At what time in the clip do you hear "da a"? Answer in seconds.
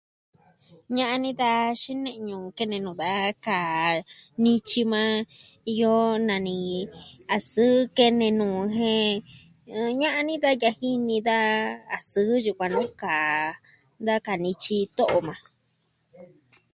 11.29-11.97